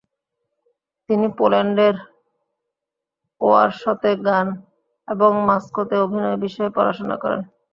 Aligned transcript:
তিনি 1.09 1.27
পোল্যান্ডের 1.37 1.95
ওয়ারশতে 3.41 4.11
গান 4.27 4.47
এবং 5.07 5.31
মস্কোতে 5.47 5.95
অভিনয় 6.05 6.37
বিষয়ে 6.45 6.75
পড়াশোনা 6.77 7.15
করেন। 7.23 7.41